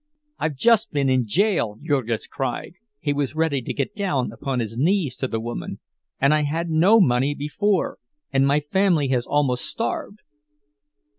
"I've 0.39 0.55
just 0.55 0.91
been 0.91 1.11
in 1.11 1.27
jail," 1.27 1.77
Jurgis 1.79 2.25
cried—he 2.25 3.13
was 3.13 3.35
ready 3.35 3.61
to 3.61 3.71
get 3.71 3.93
down 3.93 4.31
upon 4.31 4.59
his 4.59 4.75
knees 4.75 5.15
to 5.17 5.27
the 5.27 5.39
woman—"and 5.39 6.33
I 6.33 6.41
had 6.41 6.71
no 6.71 6.99
money 6.99 7.35
before, 7.35 7.99
and 8.33 8.47
my 8.47 8.61
family 8.61 9.09
has 9.09 9.27
almost 9.27 9.63
starved." 9.65 10.21